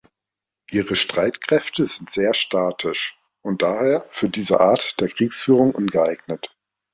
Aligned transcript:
Ihre 0.71 0.95
Streitkräfte 0.95 1.85
sind 1.85 2.09
sehr 2.09 2.33
statisch 2.33 3.19
und 3.43 3.61
daher 3.61 4.03
für 4.09 4.29
diese 4.29 4.59
Art 4.59 4.99
der 4.99 5.09
Kriegführung 5.09 5.75
ungeeignet. 5.75 6.57